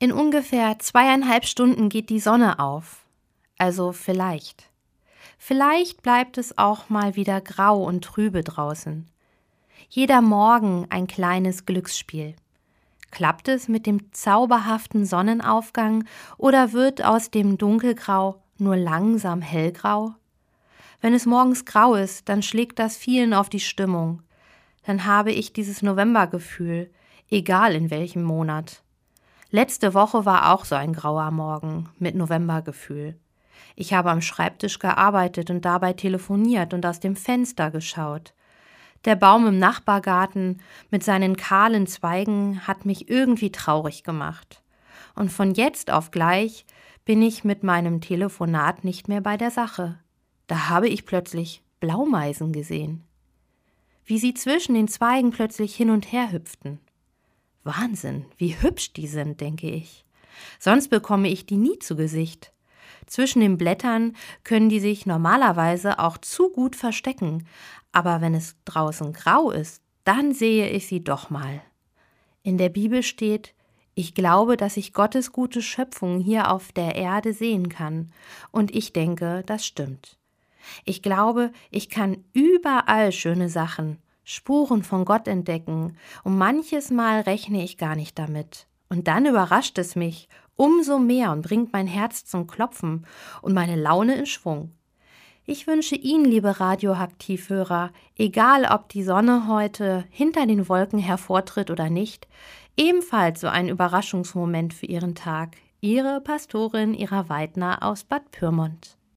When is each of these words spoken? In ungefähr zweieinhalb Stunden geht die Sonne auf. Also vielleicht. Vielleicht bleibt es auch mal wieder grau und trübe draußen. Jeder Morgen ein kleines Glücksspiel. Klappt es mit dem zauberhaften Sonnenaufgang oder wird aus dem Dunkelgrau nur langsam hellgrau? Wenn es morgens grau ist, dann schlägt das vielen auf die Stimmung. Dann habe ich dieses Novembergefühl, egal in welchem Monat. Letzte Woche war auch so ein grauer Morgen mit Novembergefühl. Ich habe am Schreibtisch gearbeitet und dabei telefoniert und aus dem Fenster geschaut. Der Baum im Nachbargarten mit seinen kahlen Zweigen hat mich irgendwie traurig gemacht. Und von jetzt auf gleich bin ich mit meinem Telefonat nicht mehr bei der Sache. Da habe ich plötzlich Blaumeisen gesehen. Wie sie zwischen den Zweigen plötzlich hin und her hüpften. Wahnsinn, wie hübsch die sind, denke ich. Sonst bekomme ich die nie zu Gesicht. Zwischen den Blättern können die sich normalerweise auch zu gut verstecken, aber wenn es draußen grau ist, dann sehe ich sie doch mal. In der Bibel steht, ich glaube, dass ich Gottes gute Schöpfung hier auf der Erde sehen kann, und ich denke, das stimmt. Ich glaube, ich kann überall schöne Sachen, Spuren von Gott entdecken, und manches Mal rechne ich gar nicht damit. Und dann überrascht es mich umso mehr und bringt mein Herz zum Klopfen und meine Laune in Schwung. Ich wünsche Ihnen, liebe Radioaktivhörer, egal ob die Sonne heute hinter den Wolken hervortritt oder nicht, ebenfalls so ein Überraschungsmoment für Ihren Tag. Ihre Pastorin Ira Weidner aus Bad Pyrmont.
In 0.00 0.12
ungefähr 0.12 0.78
zweieinhalb 0.78 1.44
Stunden 1.44 1.88
geht 1.88 2.08
die 2.08 2.20
Sonne 2.20 2.60
auf. 2.60 3.04
Also 3.58 3.90
vielleicht. 3.90 4.70
Vielleicht 5.38 6.02
bleibt 6.02 6.38
es 6.38 6.56
auch 6.56 6.88
mal 6.88 7.16
wieder 7.16 7.40
grau 7.40 7.82
und 7.82 8.04
trübe 8.04 8.44
draußen. 8.44 9.08
Jeder 9.88 10.20
Morgen 10.20 10.86
ein 10.90 11.08
kleines 11.08 11.66
Glücksspiel. 11.66 12.36
Klappt 13.10 13.48
es 13.48 13.66
mit 13.66 13.86
dem 13.86 14.12
zauberhaften 14.12 15.04
Sonnenaufgang 15.04 16.04
oder 16.36 16.72
wird 16.72 17.04
aus 17.04 17.32
dem 17.32 17.58
Dunkelgrau 17.58 18.40
nur 18.58 18.76
langsam 18.76 19.40
hellgrau? 19.40 20.14
Wenn 21.00 21.14
es 21.14 21.26
morgens 21.26 21.64
grau 21.64 21.94
ist, 21.94 22.28
dann 22.28 22.42
schlägt 22.42 22.78
das 22.78 22.96
vielen 22.96 23.34
auf 23.34 23.48
die 23.48 23.60
Stimmung. 23.60 24.22
Dann 24.84 25.06
habe 25.06 25.32
ich 25.32 25.52
dieses 25.52 25.82
Novembergefühl, 25.82 26.90
egal 27.30 27.74
in 27.74 27.90
welchem 27.90 28.22
Monat. 28.22 28.82
Letzte 29.50 29.94
Woche 29.94 30.26
war 30.26 30.52
auch 30.52 30.66
so 30.66 30.74
ein 30.74 30.92
grauer 30.92 31.30
Morgen 31.30 31.88
mit 31.98 32.14
Novembergefühl. 32.14 33.18
Ich 33.76 33.94
habe 33.94 34.10
am 34.10 34.20
Schreibtisch 34.20 34.78
gearbeitet 34.78 35.48
und 35.48 35.64
dabei 35.64 35.94
telefoniert 35.94 36.74
und 36.74 36.84
aus 36.84 37.00
dem 37.00 37.16
Fenster 37.16 37.70
geschaut. 37.70 38.34
Der 39.06 39.16
Baum 39.16 39.46
im 39.46 39.58
Nachbargarten 39.58 40.60
mit 40.90 41.02
seinen 41.02 41.36
kahlen 41.38 41.86
Zweigen 41.86 42.66
hat 42.66 42.84
mich 42.84 43.08
irgendwie 43.08 43.50
traurig 43.50 44.02
gemacht. 44.02 44.62
Und 45.14 45.32
von 45.32 45.54
jetzt 45.54 45.90
auf 45.90 46.10
gleich 46.10 46.66
bin 47.06 47.22
ich 47.22 47.42
mit 47.42 47.62
meinem 47.62 48.02
Telefonat 48.02 48.84
nicht 48.84 49.08
mehr 49.08 49.22
bei 49.22 49.38
der 49.38 49.50
Sache. 49.50 49.98
Da 50.46 50.68
habe 50.68 50.88
ich 50.88 51.06
plötzlich 51.06 51.62
Blaumeisen 51.80 52.52
gesehen. 52.52 53.02
Wie 54.04 54.18
sie 54.18 54.34
zwischen 54.34 54.74
den 54.74 54.88
Zweigen 54.88 55.30
plötzlich 55.30 55.74
hin 55.74 55.88
und 55.88 56.12
her 56.12 56.32
hüpften. 56.32 56.80
Wahnsinn, 57.68 58.24
wie 58.36 58.60
hübsch 58.60 58.92
die 58.92 59.06
sind, 59.06 59.40
denke 59.40 59.70
ich. 59.70 60.04
Sonst 60.58 60.88
bekomme 60.88 61.28
ich 61.28 61.46
die 61.46 61.56
nie 61.56 61.78
zu 61.78 61.94
Gesicht. 61.94 62.52
Zwischen 63.06 63.40
den 63.40 63.56
Blättern 63.56 64.16
können 64.42 64.68
die 64.68 64.80
sich 64.80 65.06
normalerweise 65.06 66.00
auch 66.00 66.18
zu 66.18 66.50
gut 66.50 66.74
verstecken, 66.74 67.46
aber 67.92 68.20
wenn 68.20 68.34
es 68.34 68.56
draußen 68.64 69.12
grau 69.12 69.50
ist, 69.50 69.82
dann 70.04 70.34
sehe 70.34 70.68
ich 70.68 70.88
sie 70.88 71.04
doch 71.04 71.30
mal. 71.30 71.62
In 72.42 72.58
der 72.58 72.68
Bibel 72.68 73.02
steht, 73.02 73.54
ich 73.94 74.14
glaube, 74.14 74.56
dass 74.56 74.76
ich 74.76 74.92
Gottes 74.92 75.32
gute 75.32 75.60
Schöpfung 75.60 76.20
hier 76.20 76.50
auf 76.50 76.72
der 76.72 76.94
Erde 76.94 77.32
sehen 77.32 77.68
kann, 77.68 78.12
und 78.50 78.74
ich 78.74 78.92
denke, 78.92 79.42
das 79.46 79.66
stimmt. 79.66 80.18
Ich 80.84 81.02
glaube, 81.02 81.50
ich 81.70 81.88
kann 81.88 82.24
überall 82.32 83.12
schöne 83.12 83.48
Sachen, 83.48 83.98
Spuren 84.30 84.82
von 84.82 85.06
Gott 85.06 85.26
entdecken, 85.26 85.96
und 86.22 86.36
manches 86.36 86.90
Mal 86.90 87.22
rechne 87.22 87.64
ich 87.64 87.78
gar 87.78 87.96
nicht 87.96 88.18
damit. 88.18 88.66
Und 88.90 89.08
dann 89.08 89.24
überrascht 89.24 89.78
es 89.78 89.96
mich 89.96 90.28
umso 90.54 90.98
mehr 90.98 91.32
und 91.32 91.40
bringt 91.40 91.72
mein 91.72 91.86
Herz 91.86 92.26
zum 92.26 92.46
Klopfen 92.46 93.06
und 93.40 93.54
meine 93.54 93.76
Laune 93.76 94.16
in 94.16 94.26
Schwung. 94.26 94.72
Ich 95.46 95.66
wünsche 95.66 95.94
Ihnen, 95.94 96.26
liebe 96.26 96.60
Radioaktivhörer, 96.60 97.90
egal 98.18 98.66
ob 98.70 98.90
die 98.90 99.02
Sonne 99.02 99.48
heute 99.48 100.04
hinter 100.10 100.46
den 100.46 100.68
Wolken 100.68 100.98
hervortritt 100.98 101.70
oder 101.70 101.88
nicht, 101.88 102.28
ebenfalls 102.76 103.40
so 103.40 103.46
ein 103.46 103.70
Überraschungsmoment 103.70 104.74
für 104.74 104.84
Ihren 104.84 105.14
Tag. 105.14 105.56
Ihre 105.80 106.20
Pastorin 106.20 106.92
Ira 106.92 107.30
Weidner 107.30 107.82
aus 107.82 108.04
Bad 108.04 108.30
Pyrmont. 108.30 108.97